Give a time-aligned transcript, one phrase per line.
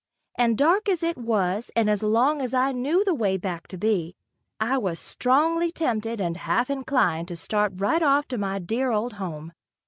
[0.35, 3.77] And dark as it was, and as long as I knew the way back to
[3.77, 4.15] be,
[4.59, 9.13] I was strongly tempted and half inclined to start right off to my dear old
[9.21, 9.53] home.